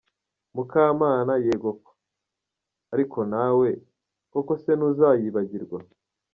Mukamana: 0.55 1.33
yegoko! 1.45 1.89
Ariko 2.93 3.19
nawe! 3.33 3.69
Koko 4.31 4.51
se 4.63 4.71
ntuzayibagirwa?. 4.75 5.79